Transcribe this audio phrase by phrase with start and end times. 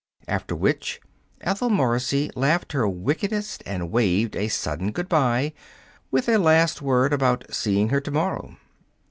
[0.27, 0.99] After which,
[1.41, 5.53] Ethel Morrissey laughed her wickedest and waved a sudden good by
[6.09, 8.57] with a last word about seeing her to morrow.